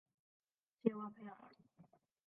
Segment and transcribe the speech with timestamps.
[0.81, 1.37] 佩旺谢尔。